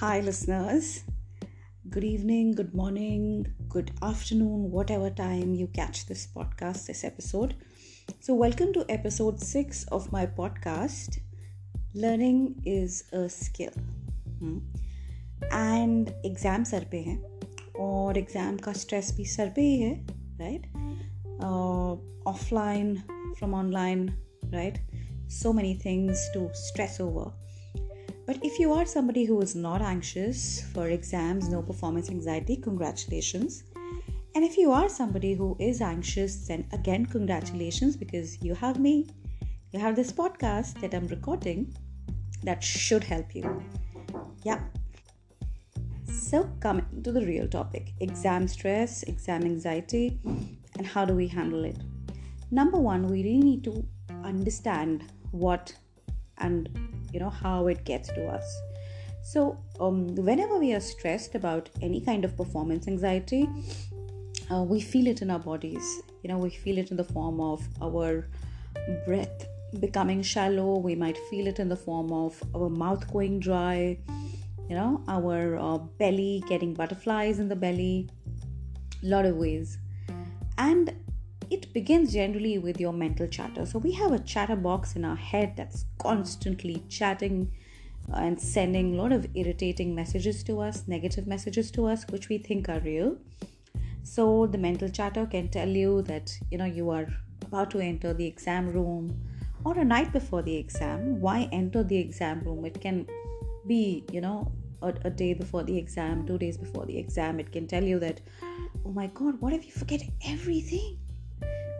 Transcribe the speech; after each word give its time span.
Hi, 0.00 0.20
listeners. 0.20 1.04
Good 1.90 2.04
evening, 2.04 2.52
good 2.52 2.74
morning, 2.74 3.46
good 3.68 3.90
afternoon, 4.02 4.70
whatever 4.70 5.10
time 5.10 5.54
you 5.54 5.66
catch 5.66 6.06
this 6.06 6.26
podcast, 6.26 6.86
this 6.86 7.04
episode. 7.04 7.56
So, 8.20 8.34
welcome 8.34 8.72
to 8.72 8.84
episode 8.88 9.40
six 9.40 9.84
of 9.88 10.10
my 10.12 10.26
podcast. 10.26 11.20
Learning 11.94 12.62
is 12.64 13.04
a 13.12 13.28
skill. 13.28 13.72
Hmm. 14.38 14.58
And 15.44 16.08
exam 16.26 16.64
sir 16.64 16.84
पे 16.90 16.98
है 17.02 17.16
और 17.80 18.18
exam 18.18 18.56
का 18.56 18.72
stress 18.72 19.14
भी 19.16 19.24
sir 19.24 19.52
पे 19.56 19.62
ही 19.62 19.78
है 19.80 20.06
right 20.40 20.66
offline 22.26 22.96
from 23.38 23.54
online 23.54 24.08
right 24.44 24.78
so 25.34 25.52
many 25.52 25.74
things 25.74 26.22
to 26.34 26.40
stress 26.54 27.00
over 27.00 27.24
but 28.29 28.37
if 28.43 28.59
you 28.59 28.71
are 28.71 28.85
somebody 28.85 29.25
who 29.25 29.41
is 29.41 29.55
not 29.55 29.81
anxious 29.81 30.61
for 30.71 30.89
exams 30.89 31.49
no 31.49 31.63
performance 31.63 32.11
anxiety 32.11 32.55
congratulations. 32.55 33.63
And 34.35 34.45
if 34.45 34.55
you 34.55 34.71
are 34.71 34.87
somebody 34.87 35.33
who 35.33 35.57
is 35.59 35.81
anxious 35.81 36.35
then 36.47 36.67
again 36.71 37.07
congratulations 37.07 37.97
because 37.97 38.39
you 38.43 38.53
have 38.53 38.79
me. 38.79 39.07
You 39.71 39.79
have 39.79 39.95
this 39.95 40.11
podcast 40.11 40.79
that 40.81 40.93
i'm 40.93 41.07
recording 41.07 41.73
that 42.43 42.63
should 42.63 43.03
help 43.03 43.33
you. 43.33 43.63
Yeah. 44.43 44.61
So, 46.05 46.47
coming 46.59 46.85
to 47.03 47.11
the 47.11 47.25
real 47.25 47.47
topic 47.47 47.93
exam 47.99 48.47
stress, 48.47 49.01
exam 49.13 49.41
anxiety, 49.41 50.19
and 50.77 50.85
how 50.85 51.03
do 51.03 51.15
we 51.15 51.27
handle 51.27 51.65
it? 51.65 51.77
Number 52.51 52.77
one, 52.77 53.07
we 53.07 53.23
really 53.23 53.39
need 53.51 53.63
to 53.63 53.83
understand 54.23 55.11
what 55.31 55.73
and 56.37 56.69
you 57.13 57.19
know 57.19 57.29
how 57.29 57.67
it 57.67 57.83
gets 57.85 58.09
to 58.09 58.27
us. 58.27 58.61
So, 59.21 59.57
um, 59.79 60.15
whenever 60.15 60.57
we 60.57 60.73
are 60.73 60.79
stressed 60.79 61.35
about 61.35 61.69
any 61.81 62.01
kind 62.01 62.25
of 62.25 62.35
performance 62.37 62.87
anxiety, 62.87 63.49
uh, 64.51 64.63
we 64.63 64.79
feel 64.79 65.07
it 65.07 65.21
in 65.21 65.29
our 65.29 65.39
bodies. 65.39 66.01
You 66.23 66.29
know, 66.29 66.37
we 66.37 66.49
feel 66.49 66.77
it 66.77 66.91
in 66.91 66.97
the 66.97 67.03
form 67.03 67.39
of 67.39 67.67
our 67.81 68.27
breath 69.05 69.45
becoming 69.79 70.23
shallow, 70.23 70.79
we 70.79 70.95
might 70.95 71.17
feel 71.29 71.45
it 71.45 71.59
in 71.59 71.69
the 71.69 71.75
form 71.75 72.11
of 72.11 72.41
our 72.55 72.69
mouth 72.69 73.11
going 73.13 73.39
dry 73.39 73.97
you 74.69 74.75
know 74.75 75.03
our 75.07 75.57
uh, 75.57 75.77
belly 75.97 76.43
getting 76.47 76.73
butterflies 76.73 77.39
in 77.39 77.49
the 77.49 77.55
belly 77.55 78.07
a 79.03 79.07
lot 79.07 79.25
of 79.25 79.35
ways 79.35 79.79
and 80.57 80.93
it 81.49 81.73
begins 81.73 82.13
generally 82.13 82.57
with 82.59 82.79
your 82.79 82.93
mental 82.93 83.27
chatter. 83.27 83.65
So 83.65 83.79
we 83.79 83.91
have 83.93 84.11
a 84.11 84.19
chatter 84.19 84.55
box 84.55 84.95
in 84.95 85.03
our 85.03 85.15
head 85.15 85.53
that's 85.55 85.85
constantly 85.97 86.83
chatting 86.89 87.51
and 88.13 88.39
sending 88.39 88.93
a 88.93 89.01
lot 89.01 89.11
of 89.11 89.27
irritating 89.35 89.93
messages 89.93 90.43
to 90.43 90.59
us 90.61 90.83
negative 90.87 91.27
messages 91.27 91.69
to 91.71 91.85
us 91.85 92.05
which 92.09 92.29
we 92.29 92.37
think 92.37 92.69
are 92.69 92.79
real. 92.79 93.17
So 94.03 94.47
the 94.47 94.57
mental 94.57 94.89
chatter 94.89 95.25
can 95.25 95.49
tell 95.49 95.67
you 95.67 96.01
that 96.03 96.37
you 96.51 96.57
know 96.57 96.65
you 96.65 96.89
are 96.89 97.07
about 97.45 97.71
to 97.71 97.79
enter 97.79 98.13
the 98.13 98.25
exam 98.25 98.69
room 98.69 99.19
or 99.63 99.77
a 99.77 99.85
night 99.85 100.11
before 100.13 100.41
the 100.41 100.55
exam. 100.55 101.19
Why 101.19 101.49
enter 101.51 101.83
the 101.83 101.97
exam 101.97 102.41
room? 102.41 102.65
It 102.65 102.79
can 102.79 103.07
be 103.67 104.03
you 104.11 104.21
know 104.21 104.51
a, 104.81 104.93
a, 105.05 105.09
day 105.09 105.33
before 105.33 105.63
the 105.63 105.77
exam 105.77 106.25
two 106.25 106.37
days 106.37 106.57
before 106.57 106.85
the 106.85 106.97
exam. 106.97 107.39
It 107.39 107.51
can 107.51 107.67
tell 107.67 107.83
you 107.83 107.99
that 107.99 108.21
oh 108.85 108.91
my 108.91 109.07
god 109.07 109.39
what 109.41 109.53
if 109.53 109.65
you 109.65 109.71
forget 109.71 110.01
everything 110.25 110.97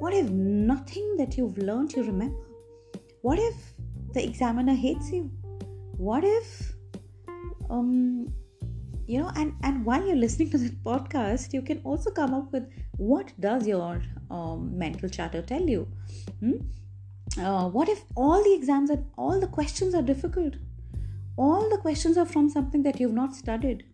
what 0.00 0.14
if 0.14 0.30
nothing 0.30 1.16
that 1.16 1.36
you've 1.36 1.58
learned 1.58 1.92
you 1.92 2.04
remember? 2.04 2.36
What 3.22 3.38
if 3.38 3.54
the 4.14 4.24
examiner 4.24 4.74
hates 4.74 5.10
you? 5.10 5.30
What 5.96 6.24
if 6.24 6.72
um 7.70 8.32
you 9.06 9.20
know 9.20 9.30
and 9.36 9.54
and 9.62 9.84
while 9.84 10.06
you're 10.06 10.16
listening 10.16 10.50
to 10.50 10.58
this 10.58 10.70
podcast 10.70 11.52
you 11.52 11.62
can 11.62 11.80
also 11.84 12.10
come 12.10 12.34
up 12.34 12.52
with 12.52 12.70
what 12.96 13.32
does 13.40 13.66
your 13.66 14.02
um, 14.30 14.76
mental 14.76 15.08
chatter 15.08 15.42
tell 15.42 15.62
you? 15.62 15.88
Hmm? 16.40 16.58
uh, 17.36 17.68
what 17.68 17.88
if 17.88 18.02
all 18.16 18.42
the 18.42 18.54
exams 18.54 18.90
and 18.90 19.04
all 19.16 19.40
the 19.40 19.46
questions 19.46 19.94
are 19.94 20.02
difficult? 20.02 20.54
All 21.36 21.68
the 21.70 21.78
questions 21.78 22.16
are 22.16 22.26
from 22.26 22.48
something 22.48 22.82
that 22.82 22.98
you've 22.98 23.12
not 23.12 23.34
studied. 23.34 23.84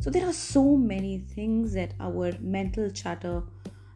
So 0.00 0.10
there 0.10 0.26
are 0.26 0.32
so 0.32 0.76
many 0.76 1.18
things 1.18 1.72
that 1.72 1.94
our 2.00 2.32
mental 2.40 2.90
chatter 2.90 3.42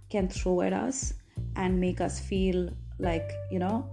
can 0.08 0.28
throw 0.28 0.62
at 0.62 0.72
us 0.72 1.14
and 1.56 1.80
make 1.80 2.00
us 2.00 2.20
feel 2.20 2.70
like, 2.98 3.32
you 3.50 3.58
know, 3.58 3.88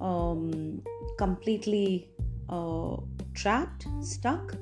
um, 0.00 0.82
completely 1.18 2.08
uh, 2.48 2.96
trapped, 3.34 3.86
stuck, 4.00 4.54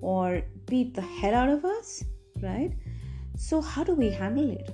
or 0.00 0.42
beat 0.66 0.94
the 0.94 1.02
hell 1.02 1.34
out 1.34 1.48
of 1.48 1.64
us, 1.64 2.04
right? 2.42 2.72
So, 3.36 3.60
how 3.60 3.84
do 3.84 3.94
we 3.94 4.10
handle 4.10 4.50
it? 4.50 4.70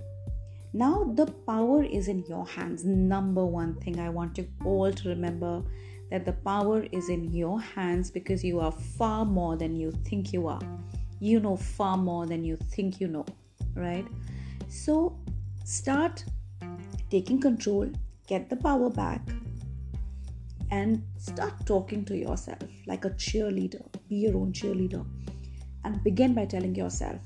Now, 0.73 1.13
the 1.15 1.27
power 1.27 1.83
is 1.83 2.09
in 2.09 2.25
your 2.29 2.47
hands. 2.47 2.85
Number 2.85 3.45
one 3.45 3.75
thing 3.77 3.99
I 3.99 4.11
want 4.11 4.37
you 4.39 4.49
all 4.65 4.93
to 4.93 5.09
remember 5.09 5.63
that 6.11 6.25
the 6.25 6.33
power 6.33 6.87
is 6.93 7.09
in 7.09 7.33
your 7.33 7.61
hands 7.61 8.11
because 8.11 8.43
you 8.43 8.61
are 8.61 8.73
far 8.73 9.25
more 9.25 9.57
than 9.57 9.77
you 9.77 9.93
think 10.05 10.33
you 10.33 10.47
are. 10.47 10.61
You 11.21 11.41
know 11.41 11.57
far 11.57 11.97
more 11.97 12.27
than 12.27 12.45
you 12.45 12.57
think 12.57 13.01
you 13.01 13.09
know, 13.09 13.27
right? 13.75 14.07
So 14.69 15.19
start 15.65 16.25
taking 17.11 17.41
control, 17.41 17.91
get 18.27 18.49
the 18.51 18.57
power 18.57 18.91
back, 18.91 19.21
and 20.71 21.03
start 21.17 21.55
talking 21.67 22.05
to 22.05 22.17
yourself 22.17 22.59
like 22.87 23.05
a 23.05 23.11
cheerleader. 23.11 23.83
Be 24.09 24.17
your 24.17 24.37
own 24.37 24.53
cheerleader. 24.53 25.07
And 25.85 26.03
begin 26.05 26.35
by 26.35 26.45
telling 26.45 26.75
yourself, 26.75 27.21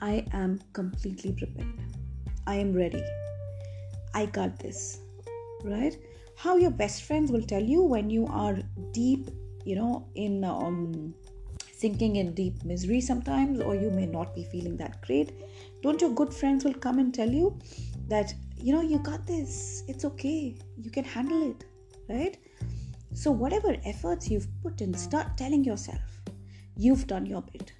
I 0.00 0.26
am 0.32 0.60
completely 0.72 1.32
prepared. 1.32 1.68
I 2.46 2.56
am 2.56 2.72
ready. 2.72 3.02
I 4.14 4.26
got 4.26 4.58
this, 4.58 5.00
right? 5.62 5.96
how 6.36 6.56
your 6.56 6.70
best 6.70 7.04
friends 7.04 7.30
will 7.30 7.42
tell 7.42 7.62
you 7.62 7.82
when 7.82 8.10
you 8.10 8.26
are 8.26 8.58
deep 8.92 9.30
you 9.64 9.76
know 9.76 10.06
in 10.14 10.44
um, 10.44 11.14
sinking 11.72 12.16
in 12.16 12.34
deep 12.34 12.64
misery 12.64 13.00
sometimes 13.00 13.60
or 13.60 13.74
you 13.74 13.90
may 13.90 14.06
not 14.06 14.34
be 14.34 14.44
feeling 14.44 14.76
that 14.76 15.00
great 15.06 15.32
don't 15.82 16.00
your 16.00 16.10
good 16.10 16.32
friends 16.32 16.64
will 16.64 16.74
come 16.74 16.98
and 16.98 17.14
tell 17.14 17.28
you 17.28 17.58
that 18.08 18.34
you 18.64 18.72
know 18.72 18.80
you 18.80 18.98
got 18.98 19.26
this 19.26 19.84
it's 19.88 20.06
okay 20.06 20.56
you 20.78 20.90
can 20.90 21.04
handle 21.04 21.50
it 21.50 21.64
right? 22.08 22.38
So 23.12 23.30
whatever 23.30 23.76
efforts 23.84 24.30
you've 24.30 24.48
put 24.62 24.80
in 24.80 24.94
start 24.94 25.36
telling 25.36 25.64
yourself 25.64 26.00
you've 26.74 27.06
done 27.06 27.26
your 27.26 27.42
bit 27.42 27.72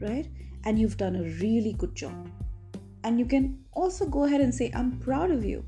right? 0.00 0.26
And 0.64 0.80
you've 0.80 0.96
done 0.96 1.16
a 1.16 1.22
really 1.40 1.72
good 1.72 1.94
job. 1.94 2.28
And 3.04 3.18
you 3.18 3.26
can 3.26 3.64
also 3.72 4.06
go 4.06 4.24
ahead 4.24 4.40
and 4.40 4.52
say 4.54 4.70
i'm 4.74 4.98
proud 4.98 5.30
of 5.30 5.44
you. 5.44 5.64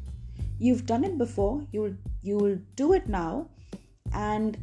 You've 0.59 0.87
done 0.87 1.05
it 1.05 1.17
before 1.17 1.65
you'll 1.71 1.95
you'll 2.23 2.59
do 2.75 2.93
it 2.95 3.09
now 3.09 3.49
and 4.13 4.59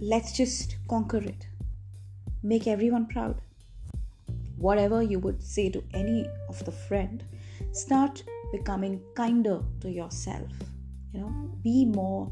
let's 0.00 0.32
just 0.32 0.76
conquer 0.88 1.18
it. 1.18 1.46
Make 2.42 2.66
everyone 2.66 3.06
proud. 3.06 3.40
Whatever 4.56 5.02
you 5.02 5.20
would 5.20 5.40
say 5.40 5.70
to 5.70 5.84
any 5.94 6.26
of 6.48 6.64
the 6.64 6.72
friend 6.72 7.22
start 7.72 8.24
becoming 8.52 9.00
kinder 9.14 9.62
to 9.80 9.90
yourself 9.90 10.50
you 11.12 11.20
know. 11.20 11.50
Be 11.62 11.84
more 11.84 12.30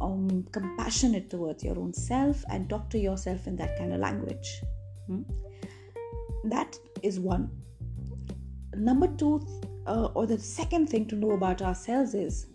um, 0.00 0.46
compassionate 0.52 1.30
towards 1.30 1.64
your 1.64 1.78
own 1.78 1.92
self 1.92 2.44
and 2.50 2.68
talk 2.68 2.90
to 2.90 2.98
yourself 2.98 3.46
in 3.46 3.56
that 3.56 3.78
kind 3.78 3.92
of 3.92 4.00
language. 4.00 4.60
Hmm? 5.06 5.22
that 6.44 6.78
is 7.02 7.20
one. 7.20 7.50
Number 8.74 9.08
two 9.08 9.46
uh, 9.86 10.08
or 10.14 10.26
the 10.26 10.38
second 10.38 10.88
thing 10.88 11.06
to 11.08 11.14
know 11.14 11.32
about 11.32 11.60
ourselves 11.60 12.14
is 12.14 12.46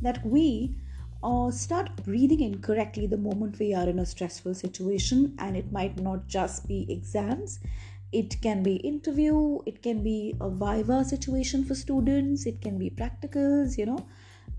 that 0.00 0.24
we 0.24 0.76
uh, 1.24 1.50
start 1.50 1.90
breathing 2.04 2.40
incorrectly 2.40 3.06
the 3.06 3.16
moment 3.16 3.58
we 3.58 3.74
are 3.74 3.88
in 3.88 3.98
a 3.98 4.06
stressful 4.06 4.54
situation 4.54 5.34
and 5.38 5.56
it 5.56 5.72
might 5.72 5.98
not 5.98 6.28
just 6.28 6.68
be 6.68 6.86
exams 6.88 7.58
it 8.12 8.40
can 8.42 8.62
be 8.62 8.74
interview 8.76 9.58
it 9.66 9.82
can 9.82 10.02
be 10.02 10.34
a 10.40 10.50
viva 10.50 11.04
situation 11.04 11.64
for 11.64 11.74
students 11.74 12.46
it 12.46 12.60
can 12.60 12.78
be 12.78 12.90
practicals 12.90 13.76
you 13.78 13.86
know 13.86 13.98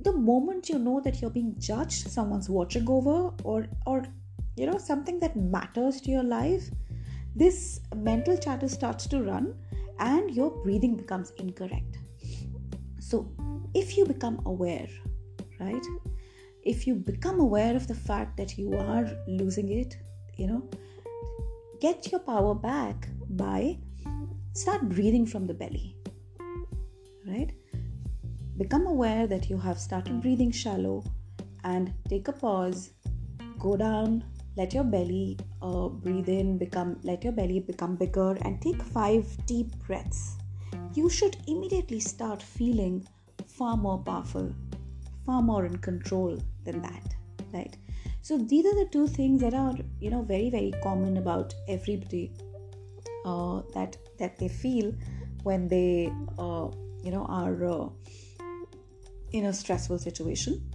the 0.01 0.11
moment 0.11 0.69
you 0.69 0.79
know 0.79 0.99
that 0.99 1.21
you're 1.21 1.35
being 1.39 1.55
judged 1.59 2.09
someone's 2.09 2.49
watching 2.49 2.87
over 2.89 3.31
or 3.43 3.67
or 3.85 4.03
you 4.55 4.65
know 4.65 4.77
something 4.77 5.19
that 5.19 5.35
matters 5.35 6.01
to 6.01 6.11
your 6.11 6.23
life 6.23 6.69
this 7.35 7.79
mental 7.95 8.37
chatter 8.37 8.67
starts 8.67 9.07
to 9.07 9.21
run 9.23 9.53
and 9.99 10.35
your 10.35 10.51
breathing 10.63 10.95
becomes 10.95 11.31
incorrect 11.37 12.03
so, 13.03 13.29
if 13.73 13.97
you 13.97 14.05
become 14.05 14.41
aware, 14.45 14.87
right? 15.59 15.85
If 16.63 16.87
you 16.87 16.95
become 16.95 17.39
aware 17.41 17.75
of 17.75 17.85
the 17.87 17.93
fact 17.93 18.37
that 18.37 18.57
you 18.57 18.73
are 18.77 19.05
losing 19.27 19.69
it, 19.69 19.97
you 20.37 20.47
know, 20.47 20.63
get 21.81 22.11
your 22.11 22.21
power 22.21 22.55
back 22.55 23.09
by 23.37 23.77
start 24.53 24.87
breathing 24.89 25.25
from 25.25 25.47
the 25.47 25.53
belly, 25.53 25.95
right? 27.27 27.51
Become 28.57 28.87
aware 28.87 29.27
that 29.27 29.49
you 29.49 29.57
have 29.57 29.79
started 29.79 30.21
breathing 30.21 30.51
shallow 30.51 31.03
and 31.63 31.93
take 32.07 32.27
a 32.27 32.33
pause, 32.33 32.91
go 33.59 33.75
down 33.77 34.23
let 34.55 34.73
your 34.73 34.83
belly 34.83 35.37
uh, 35.61 35.87
breathe 35.87 36.29
in 36.29 36.57
become 36.57 36.99
let 37.03 37.23
your 37.23 37.33
belly 37.33 37.59
become 37.59 37.95
bigger 37.95 38.37
and 38.41 38.61
take 38.61 38.81
five 38.81 39.25
deep 39.45 39.67
breaths 39.87 40.37
you 40.93 41.09
should 41.09 41.37
immediately 41.47 41.99
start 41.99 42.41
feeling 42.41 43.05
far 43.47 43.75
more 43.75 43.97
powerful 43.99 44.53
far 45.25 45.41
more 45.41 45.65
in 45.65 45.77
control 45.77 46.37
than 46.65 46.81
that 46.81 47.15
right 47.53 47.77
so 48.21 48.37
these 48.37 48.65
are 48.65 48.75
the 48.75 48.89
two 48.91 49.07
things 49.07 49.41
that 49.41 49.53
are 49.53 49.73
you 49.99 50.09
know 50.09 50.21
very 50.21 50.49
very 50.49 50.73
common 50.83 51.17
about 51.17 51.53
everybody 51.67 52.31
uh, 53.25 53.61
that 53.73 53.97
that 54.19 54.37
they 54.37 54.47
feel 54.47 54.93
when 55.43 55.67
they 55.67 56.11
uh, 56.37 56.67
you 57.03 57.11
know 57.11 57.25
are 57.29 57.65
uh, 57.65 57.89
in 59.31 59.45
a 59.45 59.53
stressful 59.53 59.99
situation. 59.99 60.69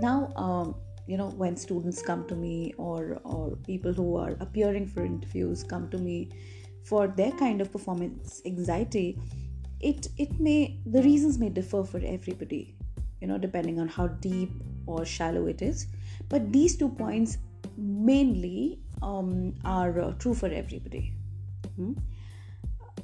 Now 0.00 0.32
um, 0.36 0.74
you 1.06 1.16
know 1.16 1.28
when 1.30 1.56
students 1.56 2.02
come 2.02 2.26
to 2.28 2.36
me 2.36 2.74
or 2.76 3.20
or 3.24 3.56
people 3.66 3.92
who 3.92 4.16
are 4.16 4.36
appearing 4.40 4.86
for 4.86 5.04
interviews 5.04 5.64
come 5.64 5.88
to 5.90 5.98
me 5.98 6.30
for 6.84 7.08
their 7.08 7.32
kind 7.32 7.60
of 7.60 7.70
performance 7.72 8.40
anxiety 8.46 9.18
it 9.80 10.08
it 10.16 10.38
may 10.38 10.78
the 10.86 11.02
reasons 11.02 11.38
may 11.38 11.48
differ 11.48 11.82
for 11.84 12.00
everybody 12.04 12.74
you 13.20 13.26
know 13.26 13.38
depending 13.38 13.80
on 13.80 13.88
how 13.88 14.06
deep 14.06 14.50
or 14.88 15.04
shallow 15.04 15.46
it 15.46 15.62
is. 15.62 15.86
But 16.28 16.52
these 16.52 16.76
two 16.76 16.88
points 16.88 17.38
mainly 17.76 18.80
um, 19.02 19.54
are 19.64 20.00
uh, 20.00 20.12
true 20.12 20.34
for 20.34 20.48
everybody 20.48 21.12
hmm? 21.78 21.92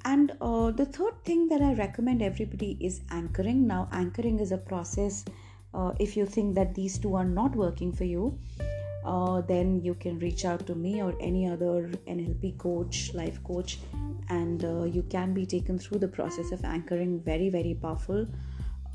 and 0.05 0.33
uh, 0.41 0.71
the 0.71 0.87
third 0.87 1.25
thing 1.25 1.49
that 1.49 1.63
i 1.63 1.73
recommend 1.75 2.23
everybody 2.23 2.77
is 2.81 3.01
anchoring. 3.11 3.67
Now 3.67 3.89
anchoring 3.93 4.41
is 4.41 4.53
a 4.53 4.59
process 4.59 5.25
uh, 5.73 5.93
if 5.99 6.17
you 6.17 6.27
think 6.27 6.55
that 6.55 6.75
these 6.75 6.99
two 6.99 7.15
are 7.15 7.25
not 7.25 7.57
working 7.57 7.93
for 7.93 8.05
you 8.05 8.39
uh, 9.05 9.41
then 9.43 9.81
you 9.83 9.95
can 9.95 10.19
reach 10.19 10.45
out 10.45 10.67
to 10.67 10.75
me 10.75 11.03
or 11.03 11.15
any 11.21 11.47
other 11.49 11.91
nlp 12.09 12.59
coach 12.59 13.13
life 13.15 13.43
coach 13.45 13.79
and 14.31 14.65
uh, 14.65 14.85
you 14.85 15.03
can 15.03 15.35
be 15.35 15.47
taken 15.47 15.79
through 15.79 15.99
the 15.99 16.09
process 16.09 16.51
of 16.53 16.65
anchoring. 16.65 17.21
Very 17.21 17.51
very 17.51 17.75
powerful. 17.75 18.27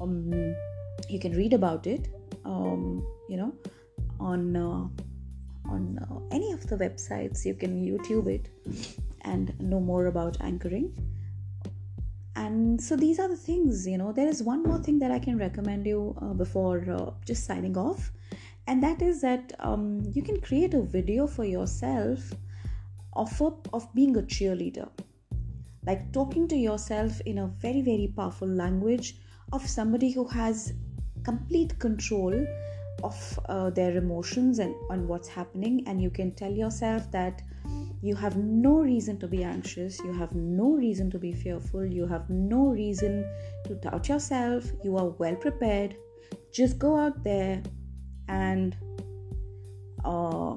Um, 0.02 0.56
you 1.08 1.20
can 1.20 1.34
read 1.34 1.54
about 1.54 1.88
it 1.88 2.08
um, 2.46 3.06
you 3.30 3.38
know 3.38 3.54
on 4.20 4.56
uh, 4.56 4.88
on 5.70 6.00
uh, 6.00 6.36
any 6.36 6.52
of 6.52 6.66
the 6.68 6.76
websites. 6.78 7.46
You 7.46 7.54
can 7.54 7.86
youtube 7.86 8.28
it 8.28 8.50
and 9.22 9.60
know 9.60 9.80
more 9.80 10.08
about 10.08 10.38
anchoring. 10.42 10.94
And 12.36 12.82
so 12.82 12.96
these 12.96 13.20
are 13.20 13.28
the 13.28 13.36
things 13.36 13.86
you 13.86 13.98
know 13.98 14.14
there 14.14 14.28
is 14.28 14.42
one 14.42 14.64
more 14.64 14.78
thing 14.78 15.00
that 15.00 15.12
i 15.12 15.20
can 15.20 15.38
recommend 15.38 15.86
you 15.86 16.16
uh, 16.22 16.34
before 16.34 16.80
uh, 16.90 17.12
just 17.26 17.46
signing 17.46 17.78
off. 17.78 18.12
And 18.68 18.84
that 18.84 19.02
is 19.02 19.22
that 19.22 19.54
um, 19.60 20.02
you 20.14 20.22
can 20.22 20.40
create 20.42 20.76
a 20.76 20.82
video 20.82 21.26
for 21.26 21.44
yourself 21.44 22.32
of, 23.14 23.42
a, 23.42 23.52
of 23.74 23.94
being 23.96 24.16
a 24.16 24.22
cheerleader. 24.22 24.88
Like 25.88 26.14
talking 26.14 26.48
to 26.50 26.56
yourself 26.56 27.20
in 27.22 27.40
a 27.40 27.48
very 27.48 27.82
very 27.82 28.14
powerful 28.16 28.48
language 28.48 29.16
of 29.52 29.68
somebody 29.68 30.12
who 30.12 30.28
has 30.28 30.74
complete 31.24 31.80
control 31.80 32.46
of 33.04 33.40
uh, 33.50 33.70
their 33.72 33.98
emotions 33.98 34.60
and 34.60 34.76
on 34.90 35.08
what's 35.08 35.28
happening. 35.28 35.84
And 35.88 36.02
you 36.02 36.10
can 36.10 36.32
tell 36.36 36.52
yourself 36.52 37.10
that 37.12 37.42
you 38.02 38.16
have 38.16 38.38
no 38.38 38.80
reason 38.80 39.20
to 39.20 39.28
be 39.28 39.44
anxious. 39.44 40.00
You 40.00 40.14
have 40.14 40.34
no 40.34 40.72
reason 40.72 41.12
to 41.12 41.20
be 41.20 41.34
fearful. 41.34 41.86
You 41.86 42.08
have 42.08 42.30
no 42.30 42.68
reason 42.68 43.26
to 43.66 43.76
doubt 43.76 44.08
yourself. 44.08 44.72
You 44.84 44.98
are 44.98 45.08
well 45.08 45.36
prepared. 45.36 45.96
Just 46.54 46.80
go 46.80 46.96
out 46.96 47.24
there 47.24 47.62
and 48.30 48.76
uh, 50.06 50.56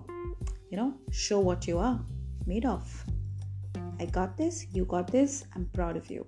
you 0.71 0.77
know 0.77 0.95
show 1.11 1.41
what 1.41 1.67
you 1.67 1.79
are 1.79 2.01
made 2.47 2.65
of. 2.65 3.05
I 3.99 4.07
got 4.07 4.37
this. 4.37 4.67
You 4.73 4.85
got 4.85 5.11
this. 5.11 5.45
I'm 5.55 5.69
proud 5.73 5.97
of 5.97 6.11
you. 6.11 6.25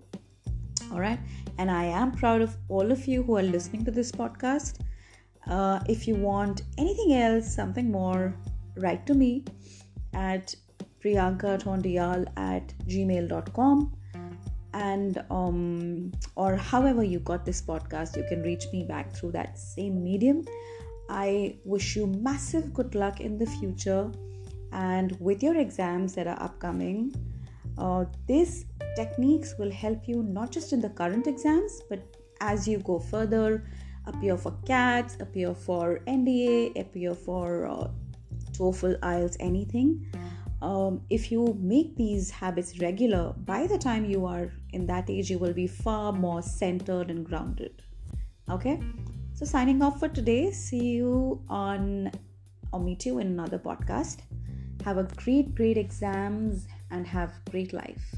All 0.92 1.00
right? 1.00 1.18
And 1.58 1.70
i 1.70 1.84
am 1.84 2.10
proud 2.12 2.40
of 2.40 2.56
all 2.68 2.90
of 2.90 3.06
you 3.06 3.22
who 3.22 3.36
are 3.36 3.42
listening 3.42 3.84
to 3.84 3.90
this 3.90 4.10
podcast. 4.10 4.80
Uh, 5.48 5.78
if 5.88 6.08
you 6.08 6.14
want 6.14 6.62
anything 6.78 7.12
else 7.14 7.54
something 7.54 7.90
more 7.90 8.34
write 8.78 9.06
to 9.06 9.12
me 9.12 9.44
at 10.14 10.54
priyanka 11.04 11.58
tondiyal 11.58 12.24
at 12.36 12.72
gmail.com 12.86 13.92
and 14.72 15.22
um, 15.30 16.10
or 16.34 16.56
however 16.56 17.04
you 17.04 17.20
got 17.20 17.44
this 17.44 17.60
podcast 17.62 18.16
you 18.16 18.24
can 18.28 18.42
reach 18.42 18.64
me 18.72 18.82
back 18.84 19.14
through 19.14 19.30
that 19.32 19.58
same 19.58 20.02
medium. 20.02 20.44
I 21.08 21.58
wish 21.64 21.96
you 21.96 22.06
massive 22.06 22.72
good 22.72 22.94
luck 22.94 23.20
in 23.20 23.36
the 23.38 23.46
future. 23.46 24.10
And 24.72 25.16
with 25.20 25.42
your 25.42 25.56
exams 25.56 26.14
that 26.14 26.26
are 26.26 26.40
upcoming 26.42 27.14
uh, 27.78 28.04
these 28.26 28.66
techniques 28.96 29.54
will 29.58 29.70
help 29.70 30.08
you 30.08 30.22
not 30.22 30.50
just 30.50 30.72
in 30.72 30.80
the 30.80 30.88
current 30.88 31.26
exams 31.26 31.80
but 31.88 32.00
as 32.40 32.66
you 32.68 32.78
go 32.78 32.98
further 32.98 33.64
appear 34.06 34.36
for 34.36 34.52
CATs 34.66 35.16
appear 35.20 35.54
for 35.54 36.00
nda 36.06 36.78
appear 36.80 37.14
for 37.14 37.66
uh, 37.66 37.88
toefl 38.52 38.98
ielts 39.00 39.36
anything 39.40 40.06
um, 40.64 41.02
if 41.10 41.30
you 41.30 41.56
make 41.60 41.94
these 41.94 42.30
habits 42.30 42.78
regular 42.80 43.34
by 43.44 43.66
the 43.66 43.76
time 43.76 44.04
you 44.06 44.24
are 44.24 44.50
in 44.72 44.86
that 44.86 45.10
age 45.10 45.30
you 45.30 45.38
will 45.38 45.52
be 45.52 45.66
far 45.66 46.10
more 46.10 46.40
centered 46.40 47.10
and 47.10 47.26
grounded. 47.26 47.82
Okay? 48.50 48.80
So 49.34 49.44
signing 49.44 49.82
off 49.82 50.00
for 50.00 50.08
today. 50.08 50.50
See 50.52 50.86
you 50.98 51.42
on 51.50 52.10
or 52.72 52.80
meet 52.80 53.04
you 53.04 53.18
in 53.18 53.26
another 53.26 53.58
podcast. 53.58 54.20
Have 54.84 54.96
a 54.96 55.04
great 55.24 55.54
great 55.54 55.76
exams 55.76 56.66
and 56.90 57.06
have 57.06 57.32
great 57.50 57.72
life 57.74 58.14